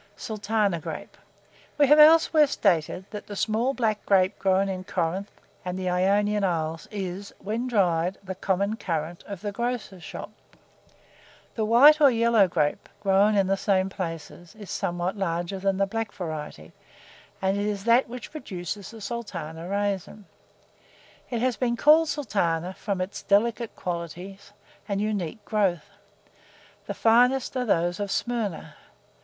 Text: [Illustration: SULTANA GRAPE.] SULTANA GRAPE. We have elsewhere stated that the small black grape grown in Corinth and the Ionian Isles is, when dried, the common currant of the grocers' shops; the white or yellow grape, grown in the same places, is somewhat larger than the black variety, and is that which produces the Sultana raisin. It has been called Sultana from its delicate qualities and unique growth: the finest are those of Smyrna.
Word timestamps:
[Illustration: 0.15 0.33
SULTANA 0.37 0.79
GRAPE.] 0.79 1.13
SULTANA 1.13 1.43
GRAPE. 1.47 1.77
We 1.77 1.85
have 1.89 1.99
elsewhere 1.99 2.47
stated 2.47 3.05
that 3.11 3.27
the 3.27 3.35
small 3.35 3.75
black 3.75 4.03
grape 4.07 4.39
grown 4.39 4.67
in 4.67 4.83
Corinth 4.83 5.29
and 5.63 5.77
the 5.77 5.91
Ionian 5.91 6.43
Isles 6.43 6.87
is, 6.89 7.31
when 7.37 7.67
dried, 7.67 8.17
the 8.23 8.33
common 8.33 8.77
currant 8.77 9.23
of 9.27 9.41
the 9.41 9.51
grocers' 9.51 10.01
shops; 10.01 10.33
the 11.53 11.65
white 11.65 12.01
or 12.01 12.09
yellow 12.09 12.47
grape, 12.47 12.89
grown 13.01 13.35
in 13.35 13.45
the 13.45 13.55
same 13.55 13.89
places, 13.89 14.55
is 14.55 14.71
somewhat 14.71 15.17
larger 15.17 15.59
than 15.59 15.77
the 15.77 15.85
black 15.85 16.11
variety, 16.11 16.71
and 17.39 17.55
is 17.59 17.83
that 17.83 18.09
which 18.09 18.31
produces 18.31 18.89
the 18.89 19.01
Sultana 19.01 19.69
raisin. 19.69 20.25
It 21.29 21.41
has 21.41 21.57
been 21.57 21.77
called 21.77 22.09
Sultana 22.09 22.73
from 22.73 23.01
its 23.01 23.21
delicate 23.21 23.75
qualities 23.75 24.51
and 24.89 24.99
unique 24.99 25.45
growth: 25.45 25.91
the 26.87 26.95
finest 26.95 27.55
are 27.55 27.65
those 27.65 27.99
of 27.99 28.09
Smyrna. 28.09 28.75